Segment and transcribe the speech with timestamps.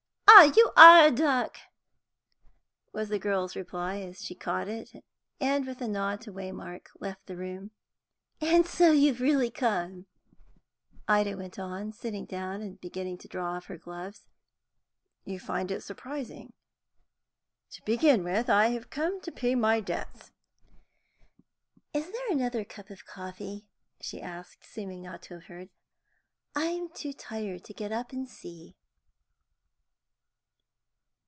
[0.55, 1.55] "You are a duck!"
[2.91, 4.91] was the girl's reply, as she caught it,
[5.39, 7.69] and, with a nod to Waymark, left the room.
[8.39, 10.07] "And so you've really come,"
[11.07, 14.25] Ida went on, sitting down and beginning to draw off her gloves.
[15.25, 16.53] "You find it surprising?
[17.73, 20.31] To begin with, I have come to pay my debts."
[21.93, 23.67] "Is there another cup of coffee?"
[24.01, 25.69] she asked, seeming not to have heard.
[26.55, 28.75] "I'm too tired to get up and see."